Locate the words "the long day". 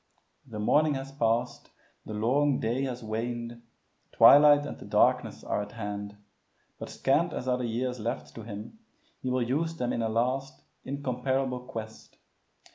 2.07-2.85